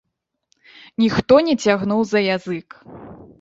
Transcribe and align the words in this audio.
Ніхто 1.03 1.33
не 1.49 1.55
цягнуў 1.67 2.01
за 2.13 2.19
язык. 2.35 2.67